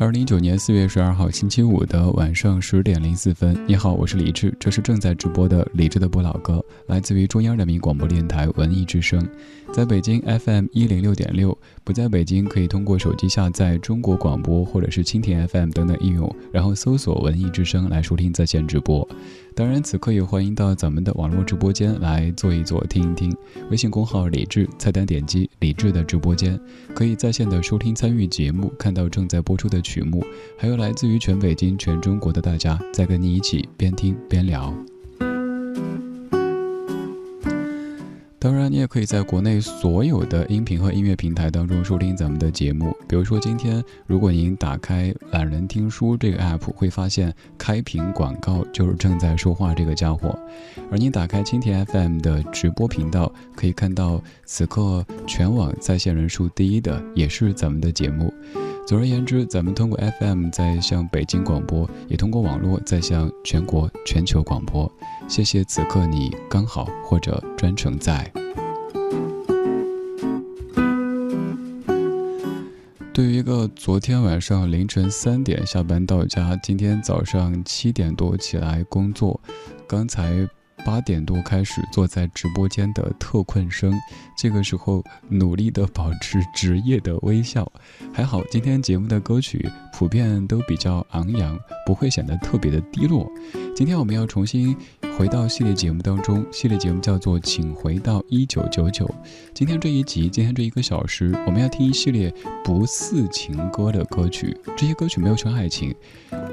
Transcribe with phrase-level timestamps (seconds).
[0.00, 9.28] 二零一九年四月十二号星期五的晚上十点零四分，你好，我是李志，这是正在直播的李志的不老歌，来自于中央人民广播电台文艺之声，
[9.72, 19.06] 在北京 FM 一零六点六，不在北京可以通过手机下载中国广播或者是蜻蜓 FM 等等应用，然后搜索文艺之声来收听在线直播。
[19.58, 23.36] 当然，此刻也欢迎到咱们的网络直播间来坐一坐、听一听。
[23.72, 26.56] 微信公号李智，菜单点击李智的直播间，
[26.94, 30.24] 可以在线的收听、参与节目，看到正在播出的曲目，
[30.56, 34.72] 还有来自于全北京、全中国的大家在跟你一起边听边聊。
[38.68, 42.94] 你也可以在国内所有的音频和音乐平台当中收听咱们的节目。
[43.08, 50.28] 比如说，今天如果您打开懒人听书这个 app，会发现开屏广告就是正在说话这个家伙；
[50.90, 58.32] 而您打开蜻蜓 FM 的直播频道，可以看到此刻全网在线人数第一的也是咱们的节目。
[58.86, 64.90] 总而言之，咱们通过 FM 在向北京广播，也通过网络在向全国、全球广播。
[65.26, 68.30] 谢谢此刻你刚好或者专程在。
[73.18, 79.40] 对于一个昨天晚上凌晨三点下班到家，今天早上七点多起来工作，
[79.88, 80.48] 刚才。
[80.88, 83.92] 八点多开始坐在直播间的特困生，
[84.38, 87.70] 这个时候努力的保持职业的微笑。
[88.10, 93.30] 还好今天节目的歌曲普遍都比较昂扬，不会显得特别的低落。
[93.76, 94.74] 今天我们要重新
[95.18, 99.04] 回到系列节目当中，系列节目叫做《请回到一九九九》。
[99.52, 102.32] 今天这一集，今天这一个小时，我们要听一系列
[102.64, 104.56] 不似情歌的歌曲。
[104.74, 105.94] 这些歌曲没有纯爱情。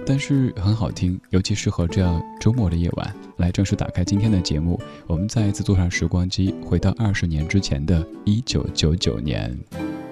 [0.06, 3.16] 但是很好听，尤其适合这样周末的夜晚。
[3.38, 9.58] 来，正式打开今天的节目，我们再一次坐上时光机，回到二十年之前的一九九九年。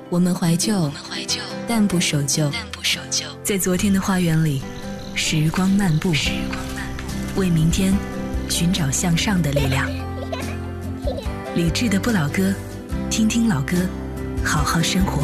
[0.10, 3.26] 我们怀旧，我们怀旧，但不守旧，但不守旧。
[3.44, 4.62] 在昨天的花园里，
[5.16, 7.94] 时光漫步，时光漫步，为明天
[8.50, 9.90] 寻找向上的力量。
[11.56, 12.54] 理智的不老歌，
[13.10, 13.78] 听听老歌，
[14.44, 15.24] 好好生活。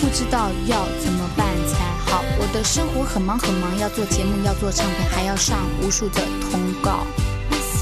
[0.00, 2.22] 不知道要怎么办才好。
[2.38, 6.20] 我的生活很忙很忙，要做节目，要做唱片，还要上无数的
[6.50, 7.06] 通告。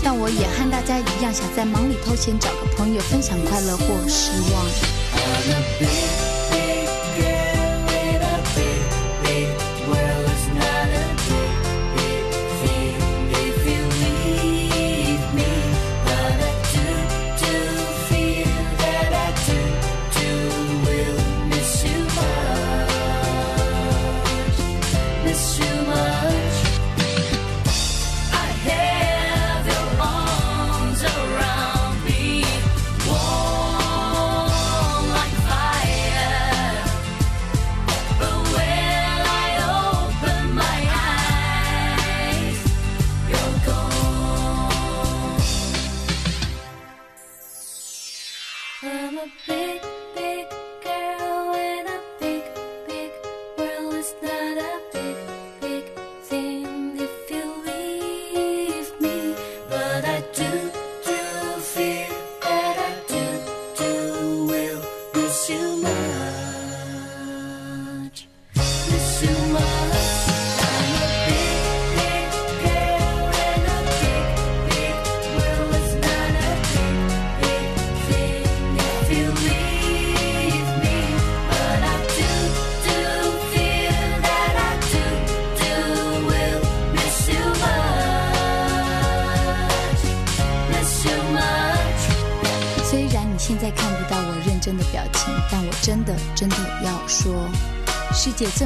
[0.03, 6.34] 但我也和大家一样，想在忙里偷闲，找个朋友分享快乐或失望。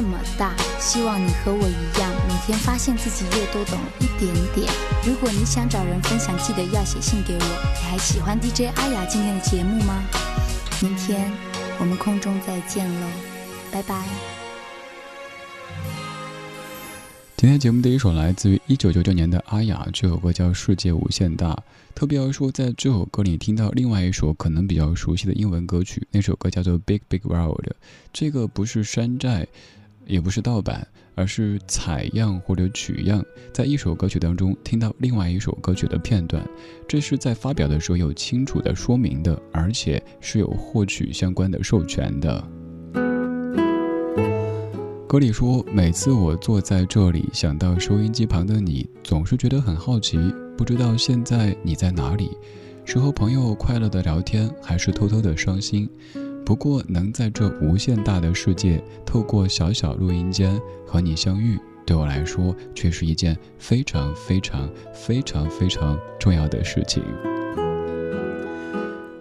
[0.01, 4.65] 这么大，希望你和我一样，每天发现自己又多懂一点点。
[5.05, 7.39] 如果你想找人分享，记得要写信给我。
[7.41, 10.01] 你还喜欢 DJ 阿雅今天的节目吗？
[10.81, 11.29] 明天
[11.81, 13.07] 我们空中再见喽，
[13.73, 14.05] 拜拜。
[17.35, 21.51] 今天节目的一首来自于一九九九年的阿雅，这首歌叫《世界无限大》。
[21.93, 27.65] 特别要说，在这首歌里听到另外一首可能比较熟悉的英文歌曲，那首歌叫做《Big Big World》。
[28.13, 29.45] 这个不是山寨，
[30.09, 30.85] 也不是盗版，
[31.15, 33.23] 而是采样或者取样，
[33.53, 36.43] 在一首歌曲当中听到另外一首歌曲的片段。
[36.87, 42.43] 这是在发表的时候有清楚的说明的，而且是有获取相关的授权的。
[45.07, 50.19] 歌里说：“每次我坐在这里，想到收音机旁的你，总是觉得很好奇，
[50.55, 52.29] 不知道现在你在哪里，
[52.85, 55.89] 是和朋友快乐的聊天，还是偷偷的伤心？
[56.49, 67.03] 不过能在这无限大的世界，透过小小录音间和你相遇，对我来说，却是一件非常非常非常非常重要的事情。”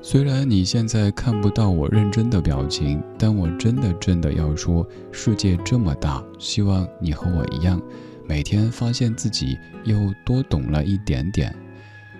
[0.01, 7.79] 虽然你现在看不到我认真的表情，但我真的真的要说，世界这么大，希望你和我一样，
[8.27, 9.55] 每天发现自己
[9.85, 11.55] 又多懂了一点点。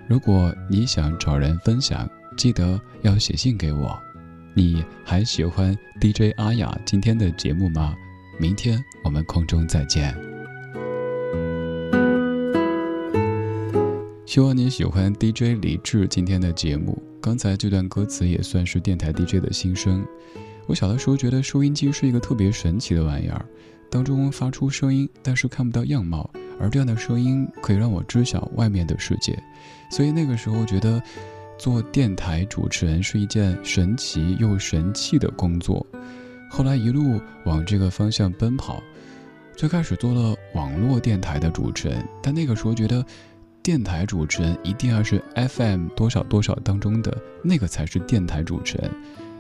[0.07, 2.07] 如果你想找人分享，
[2.37, 3.99] 记得要写信给我。
[4.59, 7.95] 你还喜欢 DJ 阿雅今天的节目吗？
[8.41, 10.13] 明天我们空中再见。
[14.27, 17.01] 希望你喜欢 DJ 李志今天的节目。
[17.21, 20.05] 刚才这段歌词也算是电台 DJ 的心声。
[20.67, 23.47] 我小的时候觉得收音机是一个特别神奇的玩意儿，
[23.89, 29.41] 当中发出声音，但是看不到样貌，而这样的声音可以让我知晓外面的世界。
[29.89, 31.01] 所以那个时候觉得
[31.59, 35.85] 做电台主持人是一件神奇又神气的工作。
[36.49, 38.83] 后来一路往这个方向奔跑，
[39.57, 43.05] 最开始做了网络电台的主持人，但那个时候觉得。
[43.61, 48.91] 电台主持人一定要是 FM 多少多少当中的那个才是电台主持人，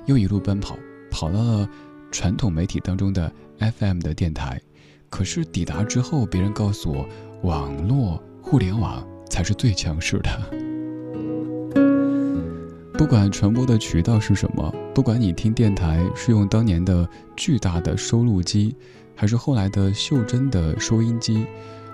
[0.04, 0.76] 又一路奔跑，
[1.10, 1.66] 跑到了
[2.10, 4.60] 传统媒体当中的 FM 的电台。
[5.08, 7.08] 可是抵达之后，别人告诉我，
[7.42, 10.67] 网络互联网才是最强势的。
[12.98, 18.74] 不管传播的渠道是什么，不管你听电台是用当年的巨大的收录机，
[19.14, 21.46] 还是后来的袖珍的收音机。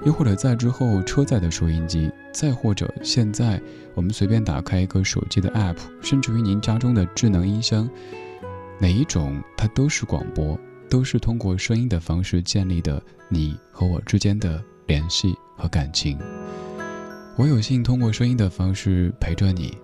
[0.07, 3.61] 又或者在之后车载的收音机，再或者现在
[3.95, 7.87] 我们随便打开一个手机的 App，甚至于您家中的智能音箱，
[8.79, 10.59] 哪一种它都是广播，
[10.89, 16.19] 都是通过声音的方式建立的你和我之间的联系和感情。
[17.37, 19.77] 我有幸通过声音的方式陪着你，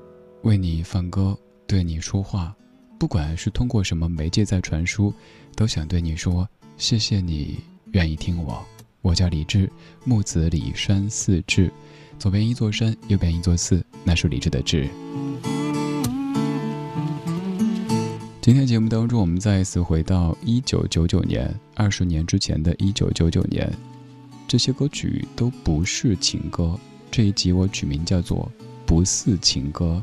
[0.42, 2.54] 为你放歌，对你说话，
[2.98, 5.12] 不管是通过什么媒介在传输，
[5.54, 7.58] 都想对你说谢谢你
[7.92, 8.64] 愿意听我。
[9.02, 9.70] 我叫李志，
[10.02, 11.70] 木子李山寺志。
[12.18, 14.88] 左边一座山，右边一座寺，那是李志的志。
[18.40, 23.70] 今天节目当中，我们再一次回到一九九九年，二十年之前的一九九九年，
[24.48, 26.78] 这些歌曲都不是情歌。
[27.10, 28.50] 这一集我取名叫做
[28.86, 30.02] 《不似情歌》，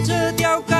[0.00, 0.77] 这钓竿。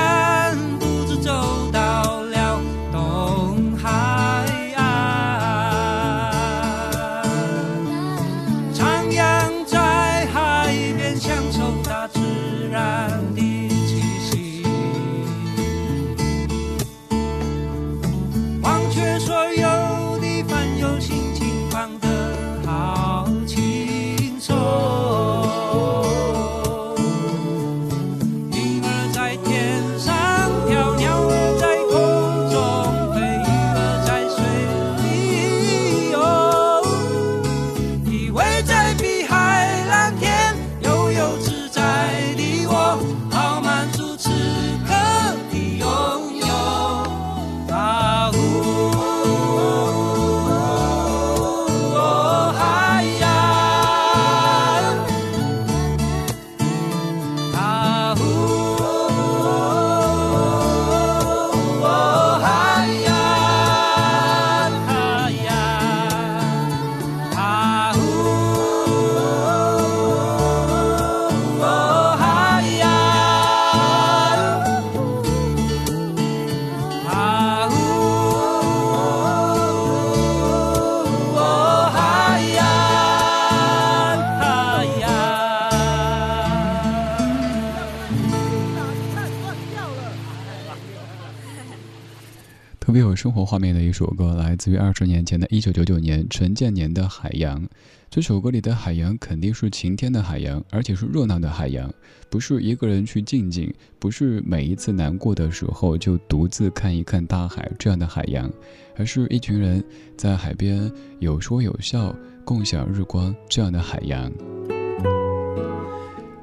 [93.15, 97.61] 生活画面的一首歌，来自于二十年前的一九九九年陈建年的《海洋》。
[98.09, 101.93] 这首歌里的海洋肯定是晴天的海洋，而且是热闹的海洋，
[102.29, 108.51] 不是一个人去静静，不是每一次难过的时候就独自看一看大海这样的海洋，
[108.97, 109.83] 而是一群人
[110.17, 114.31] 在海边有说有笑，共享日光这样的海洋。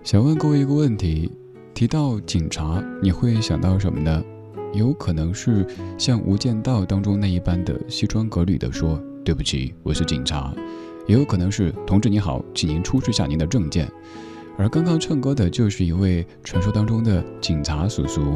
[0.04, 1.28] 想问各位一个问题：
[1.74, 4.22] 提到警察，你会想到什么呢？
[4.72, 5.66] 有可能是
[5.98, 10.52] 像《无间道》当中那一般的西装革履的说：“对不起，我是警察。”
[11.06, 13.90] 也有可能是“同志你好，请您出示下您的证件。”
[14.58, 18.34] 而刚刚唱歌的就是一位传说当中的警察叔叔，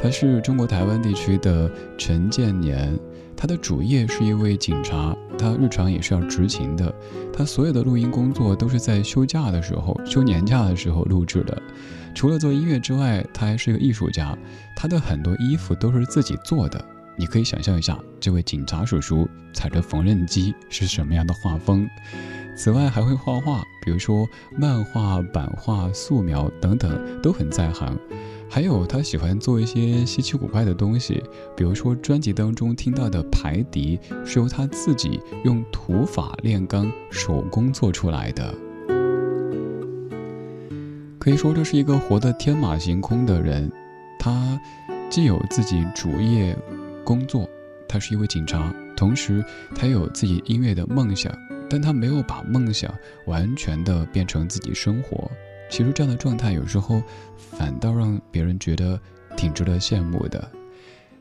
[0.00, 2.98] 他是中国台湾地区的陈建年，
[3.36, 6.94] 他的主业是一位警察，他日常也是要执勤的，
[7.32, 11.62] 他所有的录音工作都是在休假的时候、休年假的时候录制的。
[12.14, 14.36] 除了做音乐之外，他还是个艺术家。
[14.76, 16.84] 他的很多衣服都是自己做的，
[17.16, 21.88] 你可以想象一下，这位警察叔叔踩着缝纫机是什么样的画风。
[22.56, 24.28] 此外，还会画画，比如说
[24.58, 27.96] 漫画、版画、素描等等，都很在行。
[28.50, 31.22] 还有，他喜欢做一些稀奇古怪的东西，
[31.56, 38.54] 比如说专辑当中听到的排笛是由他自己用土法炼钢手工做出来的。
[41.22, 43.70] 可以说，这是一个活得天马行空的人。
[44.18, 44.60] 他
[45.08, 46.52] 既有自己主业
[47.04, 47.48] 工作，
[47.88, 49.40] 他是一位警察，同时
[49.72, 51.32] 他有自己音乐的梦想，
[51.70, 52.92] 但他没有把梦想
[53.26, 55.30] 完全的变成自己生活。
[55.70, 57.00] 其实这样的状态有时候
[57.36, 58.98] 反倒让别人觉得
[59.36, 60.50] 挺值得羡慕的。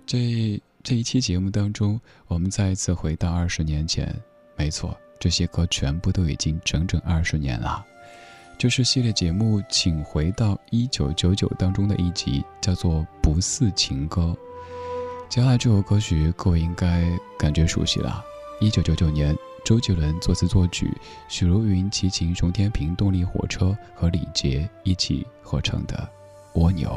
[0.08, 4.12] 这这一期节目当中，我们再一次回到二十年前，
[4.56, 7.86] 没错，这些歌全部都已经整整二十年了。
[8.62, 14.38] 就是系列节目《请回到一九九九》当中的一集，叫做《不似情歌》。
[15.28, 18.24] 接下来这首歌曲，各位应该感觉熟悉了。
[18.60, 19.36] 一九九九年。
[19.64, 20.92] 周杰伦作词作曲，
[21.28, 26.08] 许茹芸齐秦、熊天平、动力火车和李杰一起合成的
[26.60, 26.90] 《蜗牛》。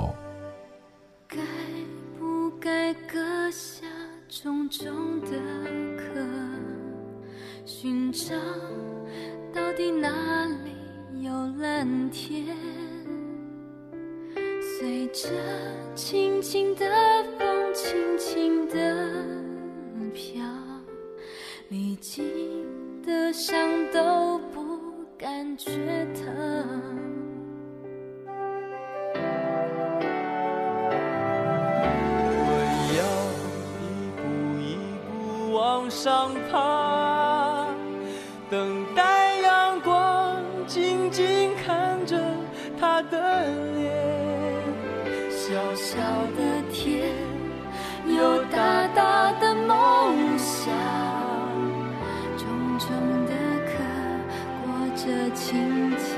[1.29, 1.39] 该
[2.19, 3.87] 不该割下
[4.29, 5.31] 重重的
[5.97, 6.27] 壳，
[7.67, 8.35] 寻找
[9.55, 10.09] 到底哪
[10.65, 10.71] 里
[11.23, 12.57] 有蓝天？
[14.61, 15.29] 随着
[15.95, 16.85] 轻轻的
[17.39, 18.75] 风，轻轻的
[20.13, 20.43] 飘。
[21.69, 22.25] 历经
[23.03, 23.57] 的伤
[23.93, 24.81] 都不
[25.17, 25.71] 感觉
[26.15, 26.35] 疼。
[32.37, 32.49] 我
[32.99, 33.01] 要
[33.81, 33.83] 一
[34.19, 34.23] 步
[34.61, 37.67] 一步往上爬，
[38.51, 38.84] 等
[55.05, 56.14] 轻轻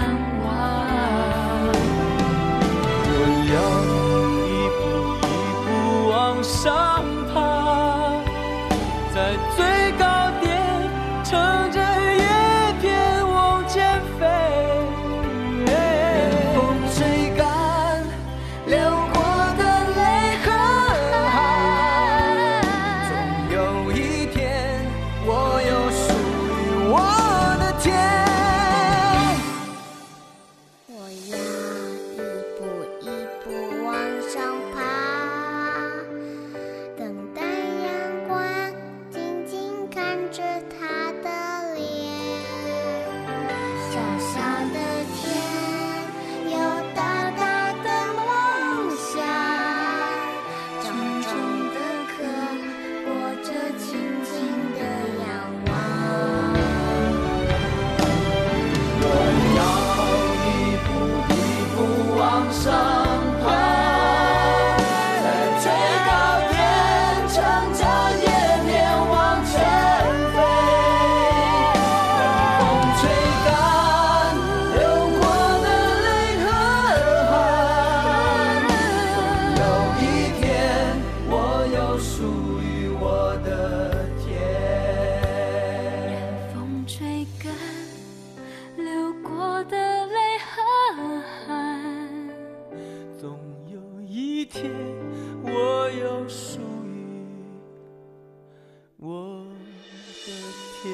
[0.00, 0.39] 让。
[94.50, 94.68] 天
[95.44, 97.24] 我有属于
[98.96, 99.46] 我
[100.26, 100.32] 的
[100.82, 100.92] 天。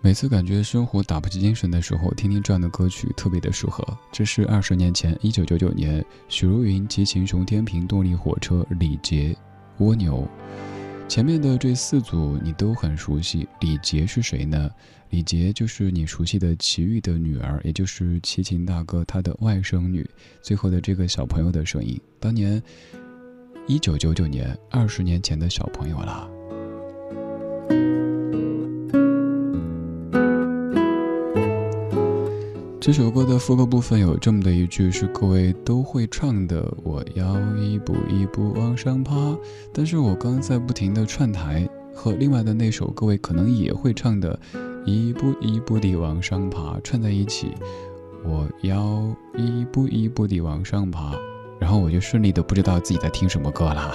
[0.00, 3.84] 每次感觉生活打不起精神的时候，听听这样的歌曲特别的适合。
[4.12, 9.36] 这是二十年前，一九九九年，许茹芸激情熊天平动力火车李杰
[9.78, 10.24] 蜗牛。
[11.12, 14.70] 前面的这四组你都很熟悉，李杰是谁呢？
[15.10, 20.08] 李杰就是你熟悉的齐豫的女儿，也就是齐秦大哥他的外甥女。
[20.40, 22.62] 最后的这个小朋友的声音，当年
[23.66, 26.26] 一九九九年，二十年前的小朋友啦。
[32.82, 39.14] 这首歌的副歌部分有这么的一句，是各位都会唱的：“我要一步一步往上爬。”
[39.72, 41.64] 但是我刚在不停的串台，
[41.94, 44.36] 和另外的那首各位可能也会唱的
[44.84, 47.52] “一步一步地往上爬”串在一起。
[48.24, 51.14] 我要一步一步地往上爬，
[51.60, 53.92] 然后我就顺利的不知道自己在听什么歌啦。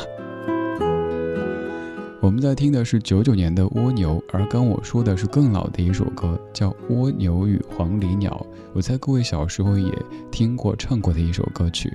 [2.20, 8.46] 我们在听的是九九年的蜗牛，而刚我说的是更老的一首歌，叫《蜗牛与黄鹂鸟》。
[8.74, 9.94] 我在各位小时候也
[10.32, 11.94] 听过、唱过的一首歌曲。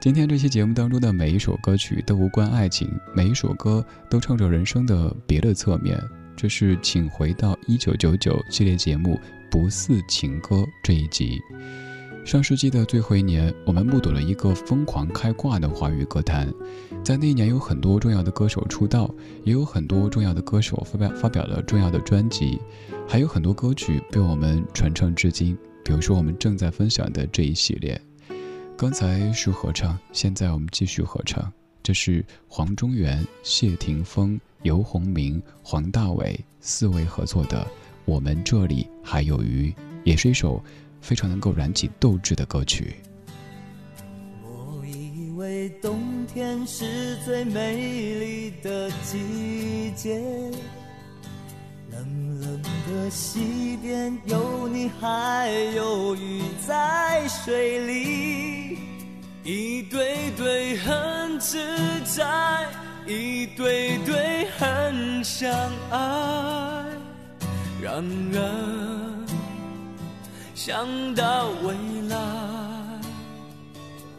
[0.00, 5.98] 今天这期节目当中的每一首歌曲都无关爱情，每一首歌都唱着人生的别的侧面。
[6.36, 9.14] 这是《请回到一九九九》系列节目
[9.50, 11.40] 《不似情歌》这一集。
[12.24, 16.52] 上世纪的最后一年，我们目睹了一个疯狂开挂的华语歌坛。
[17.02, 19.10] 在那一年，有很多重要的歌手出道，
[19.44, 22.60] 也有很多重要的歌手发表发表了重要的专辑，
[23.08, 25.56] 还有很多歌曲被我们传唱至今。
[25.82, 27.98] 比如说，我们正在分享的这一系列，
[28.76, 31.50] 刚才是合唱，现在我们继续合唱。
[31.82, 37.60] 这是黄中原、谢霆锋、游鸿明、黄大炜四位合作的
[38.04, 39.70] 《我们这里还有鱼》，
[40.04, 40.62] 也是一首。
[41.00, 42.96] 非常能够燃起斗志的歌曲。
[44.42, 47.74] 我以为冬天是最美
[48.18, 50.20] 丽的季节，
[51.90, 58.78] 冷冷的溪边有你还有鱼在水里，
[59.44, 61.58] 一对对很自
[62.04, 62.66] 在，
[63.06, 65.50] 一对对很相
[65.90, 66.84] 爱。
[67.80, 69.27] 然而。
[70.60, 71.72] 想到未
[72.08, 72.16] 来，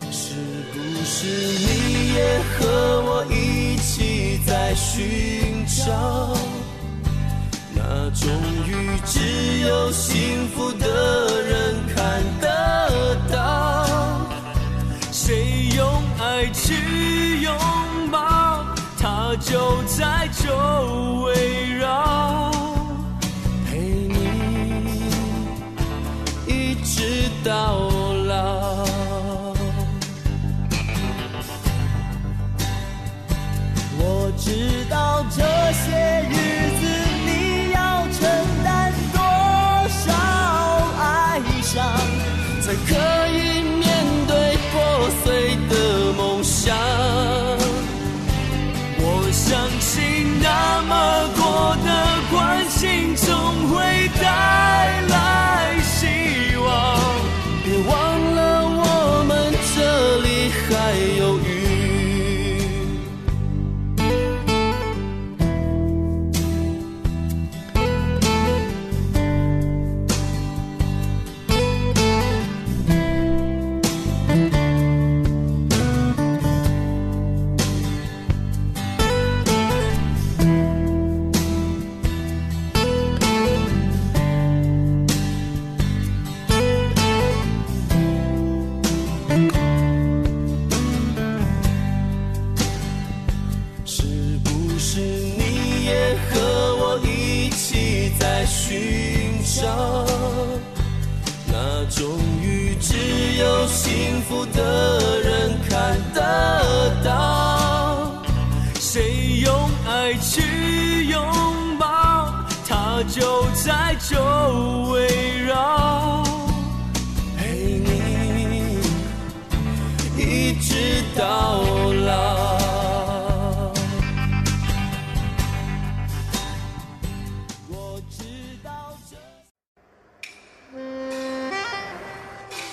[0.09, 0.35] 是
[0.71, 5.91] 不是你也和我一起在寻找
[7.75, 8.31] 那种
[8.65, 9.19] 雨只
[9.67, 13.85] 有幸福的人看得到？
[15.11, 15.85] 谁用
[16.21, 17.53] 爱去拥
[18.09, 18.65] 抱，
[18.97, 21.58] 它就在周围
[27.49, 27.88] 到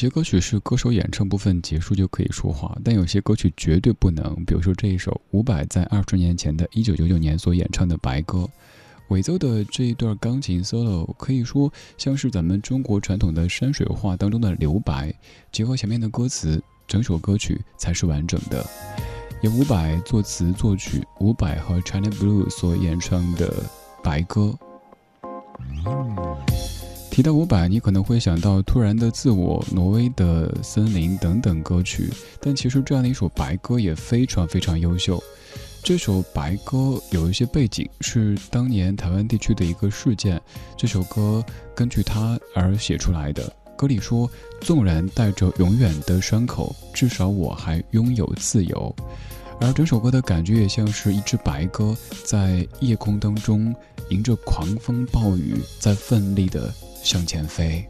[0.00, 4.34] 有些歌曲是歌手演唱部分结束就可以说话，但有些歌曲绝对不能。
[4.46, 8.38] 比如说这一首伍佰在二十年前的一九九九年所演唱的《白鸽》，
[9.08, 15.12] 尾奏的这一段钢琴 solo 可以说像是咱们中国传统的山水画当中的留白，
[15.52, 18.64] 结合前面的歌词，整首歌曲才是完整的。
[19.42, 23.52] 由伍佰作词作曲，伍佰和 China Blue 所演唱的
[24.02, 24.56] 《白鸽》。
[27.20, 32.08] 提到伍佰，你可能会想到《突然的自我》、《挪威的森林》等等歌曲，
[32.40, 35.22] 但其实这样的一首《白歌》也非常非常优秀。
[35.82, 36.78] 这首《白歌》
[37.10, 40.40] 有一些背景，是当年台湾地区的一个事件。
[40.78, 43.54] 这首歌根据它而写出来的。
[43.76, 44.26] 歌里说
[44.62, 48.96] ：“纵然带着永远的伤口，至少我还拥有自由。”
[49.60, 53.76] 而整首歌的感觉也像是一只白鸽在夜空当中，
[54.08, 56.72] 迎着狂风暴雨，在奋力的。
[57.02, 57.86] 向前飞。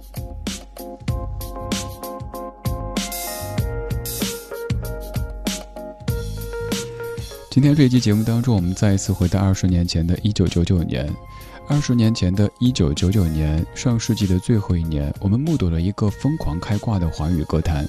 [7.50, 11.12] 今天这一期节目当中，我们再一次回到二十年前的一九九九年。
[11.68, 17.86] 二十年前的一九九九年，上世纪的最后一年，我们目睹了一个疯狂开挂的华语歌坛。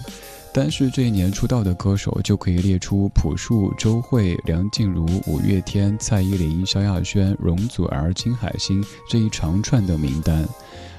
[0.54, 10.48] 单是这一年出道的歌手，就可以列出朴树、周蕙、梁静茹、五月天、蔡依林、萧亚轩、容祖儿、金海心这一长串的名单。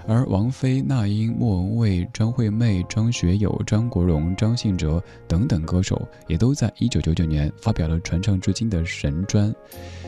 [0.07, 9.55] 而王菲、那英、莫文蔚、张惠妹、张学友、张国荣、张信哲等等歌手，也都在1999年发表了传唱至今的神专。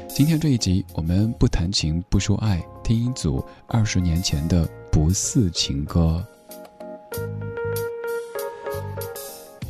[0.09, 6.25] 今天这一集，我们不谈情不说爱，听一组二十年前的不似情歌。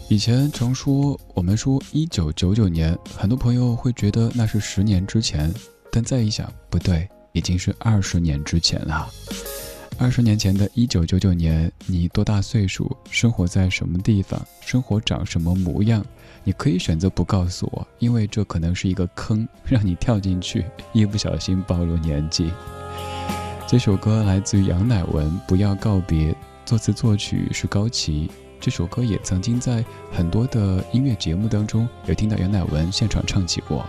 [0.09, 5.53] 以前常说，我们说1999年，很多朋友会觉得那是十年之前，
[5.91, 9.09] 但再一想，不对，已经是二十年之前了。
[9.97, 12.95] 二十年前的一九九九年，你多大岁数？
[13.11, 14.41] 生活在什么地方？
[14.61, 16.05] 生活长什么模样？
[16.43, 22.51] 你可以选择不告诉我，因为这可能是一个坑，让你跳进去，一不小心暴露年纪。
[23.67, 26.33] 这首歌来自于杨乃文，《不要告别》，
[26.67, 28.31] 作词作曲是高旗。
[28.61, 33.87] 这首歌也曾经在很多的音乐节目当中有听到杨乃文现场唱起过。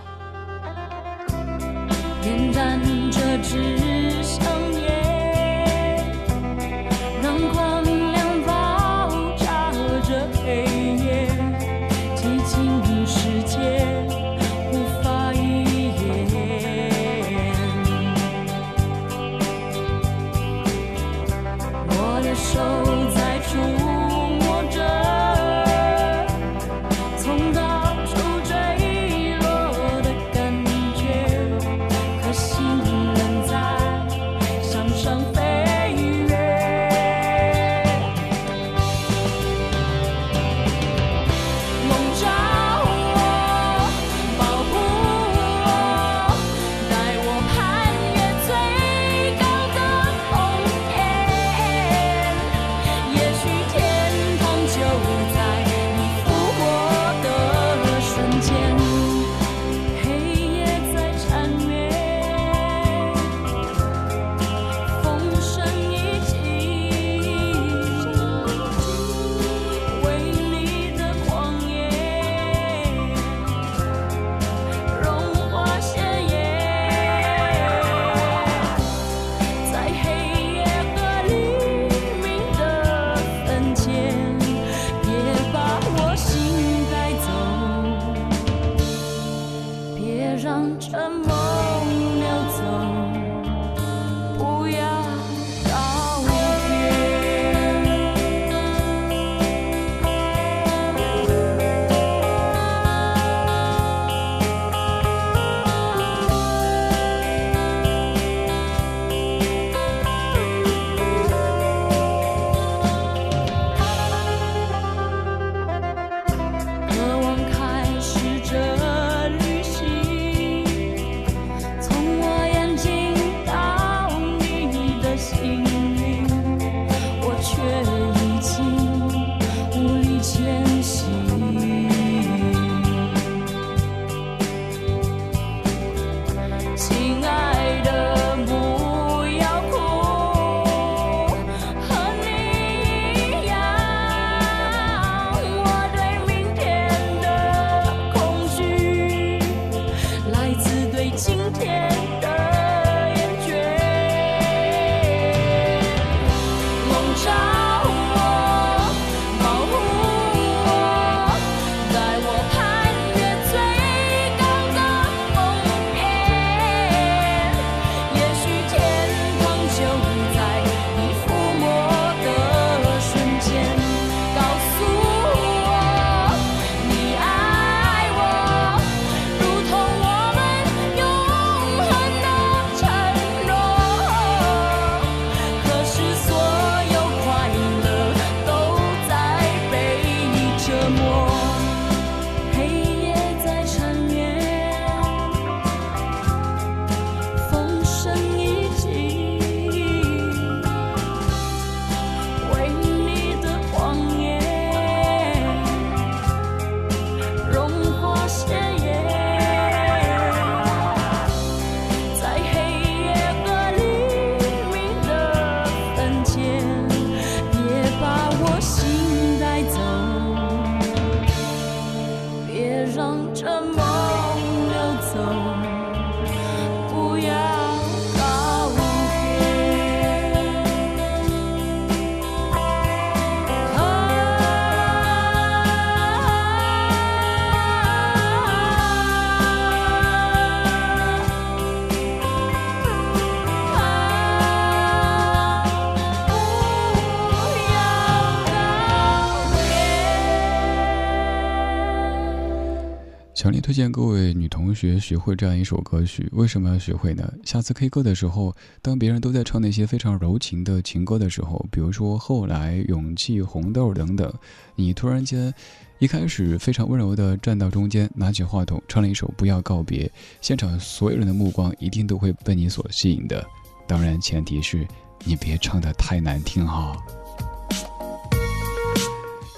[253.66, 256.30] 推荐各位女同学学会这样一首歌曲。
[256.34, 257.28] 为什么要学会呢？
[257.42, 264.32] 下次 K 歌的时候，当别人都在唱那些非常柔情的情歌的时候，比如说《后来》《勇气》《红豆》等等，
[264.76, 265.52] 你突然间
[265.98, 270.06] 一开始非常温柔的站到中间，拿起话筒唱了一首《不要告别》，
[270.40, 273.44] 现场所有人的目光一定都会被你所吸引的。
[273.88, 274.86] 当然，前提是
[275.24, 276.96] 你别唱的太难听哈。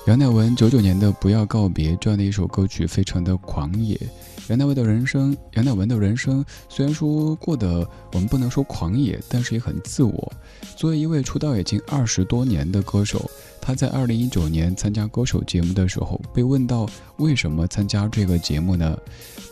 [0.09, 4.01] 杨乃文九九年的《不要告别》这样的一首歌曲，非常的狂野。
[4.49, 10.33] 杨乃文的人生，杨乃文的人生虽然说过得我们不能说狂野，但是也很自我。
[10.75, 13.31] 作为一位出道已经二十多年的歌手，
[13.61, 16.89] 他在二零一九年参加歌手节目的时候，被问到
[17.19, 18.97] 为什么参加这个节目呢？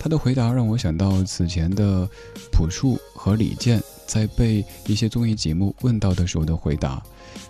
[0.00, 2.08] 他的回答让我想到此前的
[2.50, 7.02] 朴树和李健在被一些综艺节目问到的时候的回答。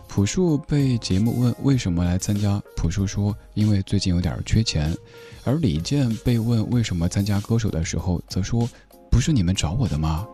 [0.09, 4.97] 朴树被节目问为什么来参加，朴树说因为最近有点缺钱。
[5.45, 8.69] 而李健被问为什么参加歌手的时候，则说
[9.11, 10.27] 不是你们找我的吗？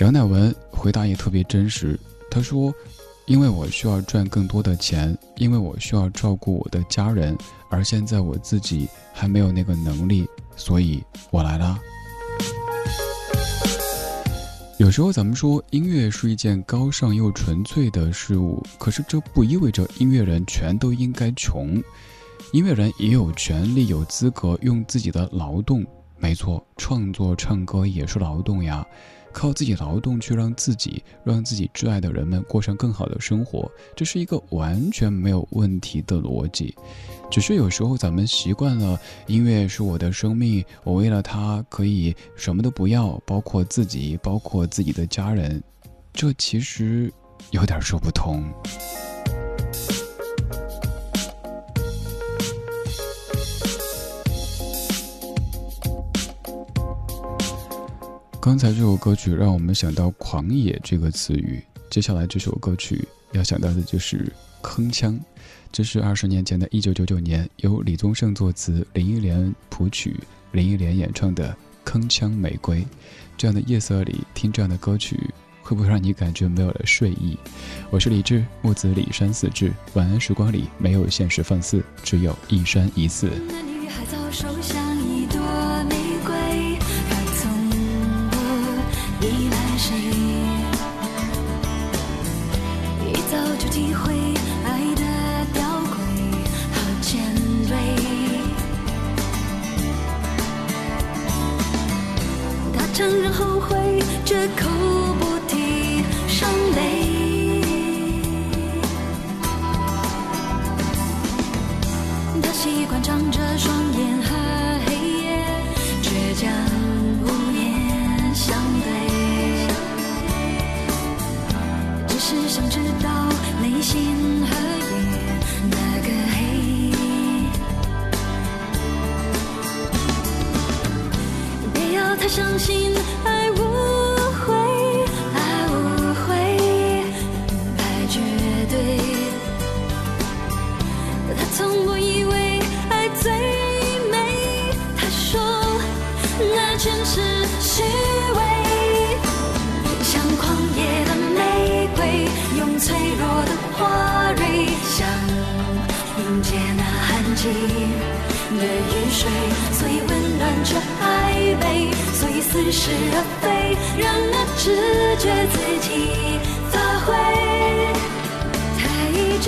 [0.00, 1.98] 杨乃文回答也特别真实，
[2.30, 2.74] 他说
[3.26, 7.36] 因为我需要赚更多的钱，因为我需要照顾我的家人，
[7.70, 11.78] 而现在我自己还没有那个能力，所以我来了。
[14.80, 21.74] 有时候咱们说音乐是一件高尚又纯粹的事物，可是这不意味着音乐人全都应该穷。
[22.52, 25.84] 音乐人也有权利、有资格用自己的劳动，
[26.16, 28.82] 没错，创作唱歌也是劳动呀。
[29.32, 36.74] 靠自己劳动去让自己、让自己挚爱的人们过上更好的生活，这是一个完全没有问题的逻辑。
[37.30, 45.62] 只是有时候咱们习惯了，音乐是我的生命，我为了它可以什么都不要，包括自己，包括自己的家人，
[46.12, 47.12] 这其实
[47.52, 48.44] 有点说不通。
[58.42, 64.32] 刚才这首歌曲让我们想到“狂野”这个词语，接下来这首歌曲要想到的就是
[64.64, 65.20] “铿锵”。
[65.70, 70.16] 这是二十年前的一九九九年，由李宗盛作词、林忆莲谱曲、
[70.52, 71.54] 林忆莲演唱的
[71.92, 72.78] 《铿锵玫瑰》。
[73.36, 75.20] 这样的夜色里听这样的歌曲，
[75.62, 77.38] 会不会让你感觉没有了睡意？
[77.90, 79.70] 我是李志，木子李山四志。
[79.92, 83.30] 晚安时光里没有现实放肆，只有一山一寺。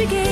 [0.03, 0.32] she gave.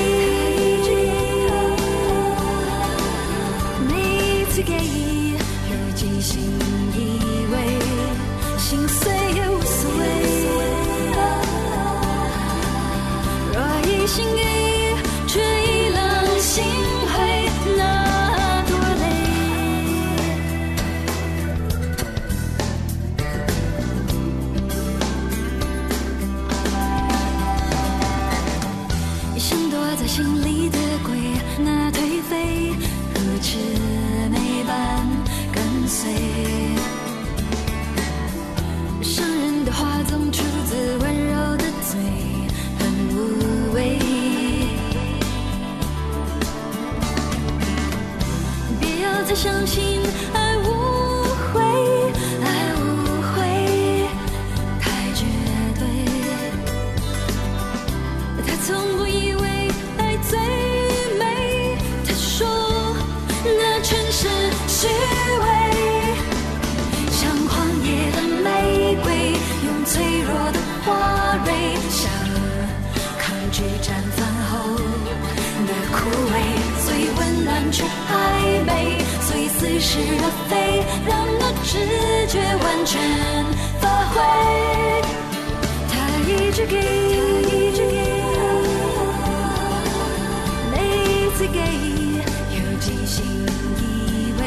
[93.77, 94.41] 以为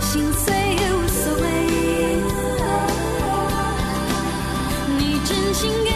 [0.00, 1.44] 心碎也无所谓，
[4.98, 5.90] 你真心给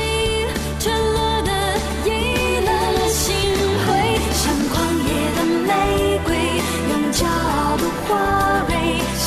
[0.78, 1.50] 承诺的，
[2.04, 2.08] 已
[2.64, 3.34] 乱了心
[3.84, 3.86] 灰。
[4.34, 5.70] 像旷野的玫
[6.24, 6.28] 瑰，
[6.90, 8.08] 用骄傲的花
[8.68, 8.72] 蕊，
[9.18, 9.26] 想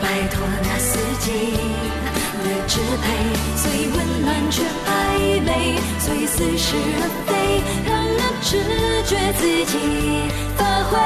[0.00, 1.26] 摆脱那四季
[2.44, 2.72] 的支
[3.02, 3.04] 配，
[3.56, 4.88] 最温暖却败
[5.46, 5.50] 类，
[5.98, 7.27] 最肆意。
[8.50, 8.56] 直
[9.04, 10.22] 觉自己
[10.56, 10.98] 发挥。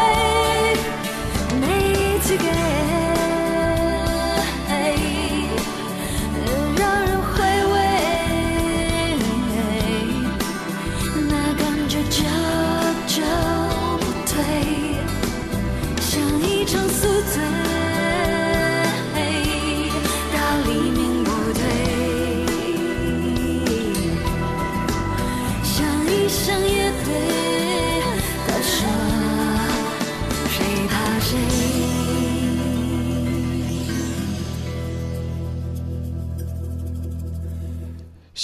[1.60, 3.31] 每一次给。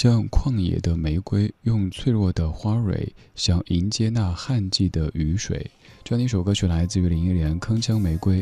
[0.01, 5.69] 像旷野的玫瑰，用脆弱的花蕊，想迎接那旱季的雨水。
[6.05, 8.41] 这样一首歌曲来自于林忆莲《铿锵玫瑰》，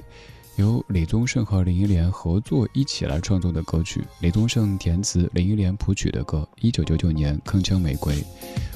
[0.58, 4.03] 由李宗盛和林忆莲合作一起来创作的歌曲。
[4.22, 6.47] 李宗盛填词，林忆莲谱曲的歌。
[6.62, 8.14] 一九九九年《铿锵玫瑰》，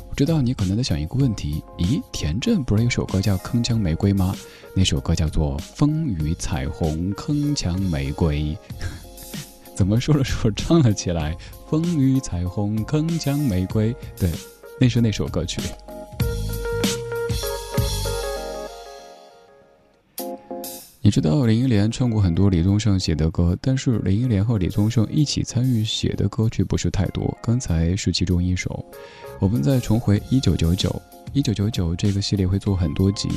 [0.10, 4.36] 我知道你可能在想一个问题：咦，田震不是有首歌叫《铿锵玫瑰》吗？
[4.76, 8.40] 那首歌叫做《风雨彩虹铿锵玫瑰》。
[9.82, 11.36] 怎么说着说着唱了起来？
[11.68, 14.30] 风雨彩虹铿锵玫瑰，对，
[14.80, 15.60] 那是那首歌曲。
[21.02, 27.36] 你知道林忆莲唱过很多李宗盛写的歌，但是林忆莲和李宗盛一起参与写的歌却不是太多。
[27.42, 28.86] 刚才是其中一首，
[29.42, 31.02] 我们再重回一九九九。
[31.34, 33.28] 一九九九这个系列会做很多集，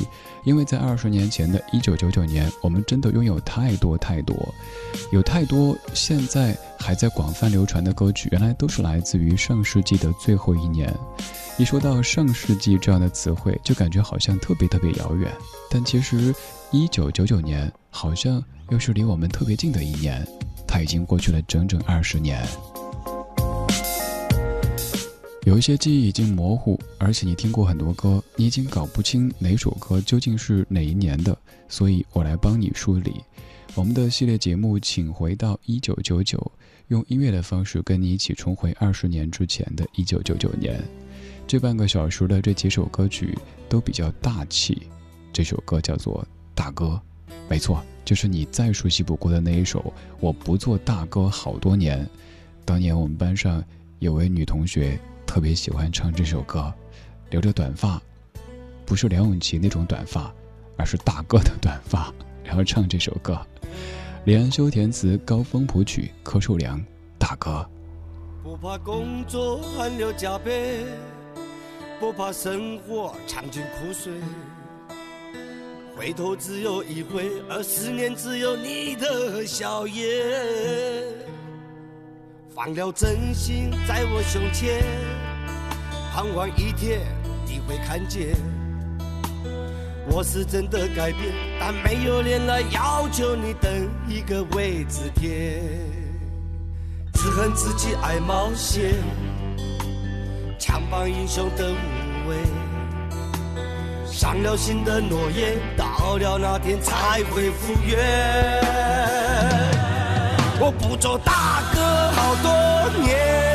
[0.43, 4.53] 因为在二十年前的一九九九年，我们真的拥有太多太多，
[5.11, 10.93] 有太多现在还在广泛流传的歌曲，原来都是来自于上世纪的最后一年。
[11.57, 15.31] 一说到上世纪这样的词汇，就感觉好像特别特别遥远，
[15.71, 16.35] 但其实
[16.71, 20.27] 一九九九年好像又是离我们特别近的一年，
[20.67, 22.45] 它已经过去了整整二十年。
[25.45, 31.37] 有一些记忆已经模糊，而且你听过很多歌，你已经搞不清哪首歌究竟是哪一年的，
[31.69, 33.21] 所以我来帮你梳理。
[33.75, 36.51] 我们的系列节目，请回到一九九九，
[36.87, 40.83] 用音乐的方式跟你一起重回二十年之前的一九九九年。
[41.45, 43.37] 这半个小时的这几首歌曲
[43.69, 44.81] 都比较大气。
[45.31, 46.23] 这首歌叫做
[46.55, 46.99] 《大哥》，
[47.47, 49.79] 没错，就是你再熟悉不过的那一首
[50.19, 52.03] 《我不做大哥好多年》。
[52.65, 53.63] 当年我们班上
[53.99, 54.99] 有位女同学。
[55.35, 56.73] 特别喜欢唱这首歌，
[57.29, 58.01] 留着短发，
[58.85, 60.33] 不是梁咏琪那种短发，
[60.77, 62.09] 而是大哥的短发，
[62.41, 63.37] 然后唱这首歌。
[64.23, 66.81] 李安修填词，高峰谱曲，柯受良，
[67.17, 67.69] 大哥。
[68.45, 70.85] 不怕工作汗流浃背，
[71.99, 74.13] 不怕生活尝尽苦水，
[75.97, 80.05] 回头只有一回，而思念只有你的笑颜。
[82.55, 84.81] 放了真心在我胸前。
[86.15, 87.01] 盼望一天
[87.45, 88.37] 你会看见，
[90.07, 93.69] 我是真的改变，但没有脸来要求你等
[94.07, 95.61] 一个位置填。
[97.15, 98.93] 只恨自己爱冒险，
[100.57, 102.37] 强帮英雄的无畏，
[104.09, 108.63] 伤了心的诺言，到了那天才会复原。
[110.61, 113.54] 我不做大哥好多年，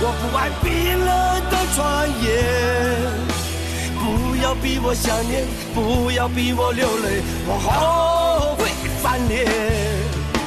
[0.00, 0.66] 我不爱冰
[1.04, 1.08] 冷
[1.50, 1.58] 的。
[1.76, 2.26] 传言，
[4.00, 8.66] 不要逼我想念，不要逼我流泪，我后悔
[9.00, 9.46] 翻脸。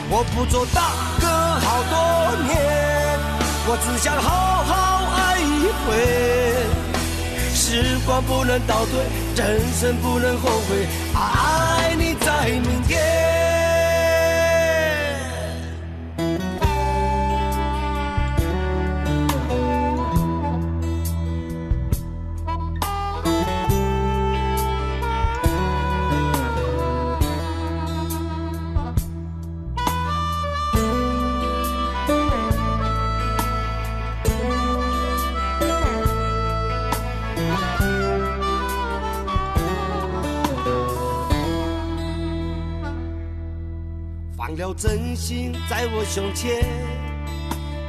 [0.09, 0.91] 我不做大
[1.21, 1.95] 哥好多
[2.47, 2.51] 年，
[3.65, 4.73] 我只想好好
[5.15, 5.87] 爱一回。
[7.53, 8.99] 时光不能倒退，
[9.37, 10.85] 人生不能后悔，
[11.15, 13.20] 爱你在明天。
[44.55, 46.65] 了真心在我胸前，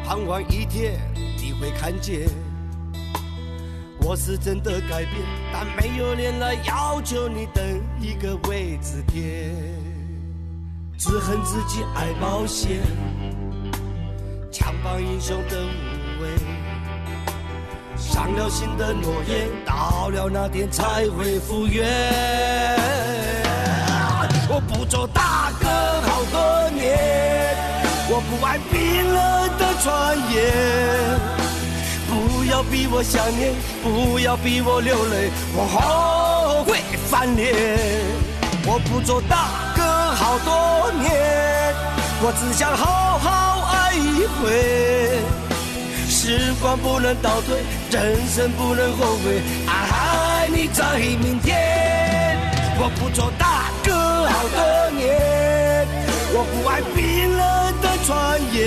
[0.05, 0.99] 盼望一天
[1.37, 2.29] 你会看见。
[4.01, 5.15] 我是真的改变，
[5.53, 7.65] 但没有脸来要求你等
[8.01, 9.55] 一个位置点。
[10.99, 12.81] 只恨自己爱冒险，
[14.51, 16.29] 强绑英雄的无畏，
[17.97, 23.02] 伤了心的诺言，到了那天才会复原。
[24.55, 25.67] 我不做大哥
[26.03, 27.57] 好多年，
[28.11, 30.43] 我不爱冰冷的传言。
[32.07, 37.55] 不要逼我想念，不要逼我流泪，我后悔翻脸。
[38.67, 39.83] 我不做大哥
[40.17, 41.75] 好多年，
[42.21, 45.23] 我只想好好爱一回。
[46.11, 47.57] 时光不能倒退，
[47.91, 51.57] 人生不能后悔，爱你在明天。
[52.85, 54.59] 我不做大哥好多
[54.99, 55.87] 年，
[56.35, 57.41] 我不爱冰冷
[57.81, 58.59] 的传言。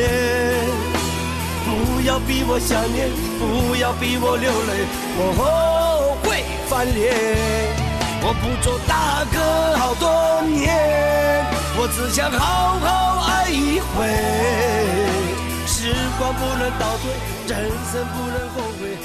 [1.66, 4.88] 不要逼我想念，不要逼我流泪，
[5.20, 7.12] 我后悔翻脸。
[8.24, 11.44] 我不做大哥好多年，
[11.76, 14.08] 我只想好好爱一回。
[15.68, 17.12] 时光不能倒退，
[17.52, 18.96] 人生不能后悔。